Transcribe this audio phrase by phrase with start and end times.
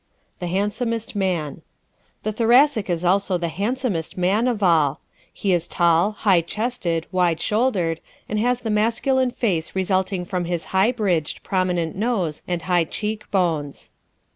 [0.39, 1.57] The Handsomest Man¶
[2.23, 4.99] The Thoracic is also the handsomest man of all.
[5.31, 10.65] He is tall, high chested, wide shouldered and has the masculine face resulting from his
[10.73, 13.91] high bridged, prominent nose and high cheek bones.